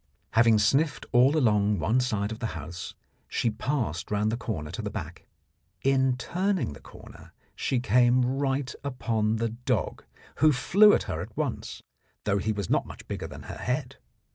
[0.31, 2.95] Having sniffed all along one side of the house,
[3.27, 5.27] she passed round the corner to the back.
[5.83, 10.03] In turning the corner she came right upon the dog,
[10.37, 11.83] who flew at her at once,
[12.23, 13.97] though he was not much bigger than her head.